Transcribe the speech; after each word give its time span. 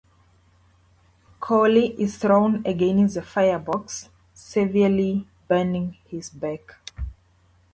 Coaly 1.39 1.93
is 2.01 2.17
thrown 2.17 2.65
against 2.65 3.13
the 3.13 3.21
firebox, 3.21 4.09
severely 4.33 5.27
burning 5.47 5.95
his 6.07 6.31
back. 6.31 6.73